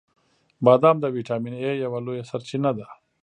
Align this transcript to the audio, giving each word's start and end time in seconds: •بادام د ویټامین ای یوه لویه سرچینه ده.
•بادام 0.65 0.97
د 1.01 1.05
ویټامین 1.15 1.53
ای 1.63 1.73
یوه 1.83 1.99
لویه 2.05 2.23
سرچینه 2.29 2.71
ده. 2.77 2.87